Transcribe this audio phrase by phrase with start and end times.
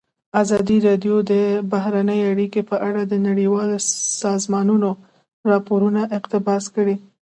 [0.41, 1.33] ازادي راډیو د
[1.71, 3.77] بهرنۍ اړیکې په اړه د نړیوالو
[4.21, 4.89] سازمانونو
[5.51, 6.95] راپورونه اقتباس کړي.